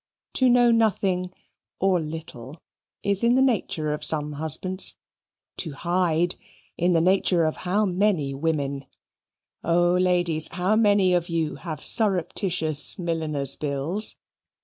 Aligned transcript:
To 0.33 0.49
know 0.49 0.71
nothing, 0.71 1.29
or 1.79 1.99
little, 1.99 2.57
is 3.03 3.23
in 3.23 3.35
the 3.35 3.41
nature 3.43 3.93
of 3.93 4.03
some 4.03 4.31
husbands. 4.31 4.95
To 5.57 5.73
hide, 5.73 6.37
in 6.75 6.93
the 6.93 7.01
nature 7.01 7.45
of 7.45 7.57
how 7.57 7.85
many 7.85 8.33
women? 8.33 8.85
Oh, 9.63 9.91
ladies! 9.93 10.47
how 10.47 10.75
many 10.75 11.13
of 11.13 11.29
you 11.29 11.57
have 11.57 11.85
surreptitious 11.85 12.97
milliners' 12.97 13.55
bills? 13.55 14.17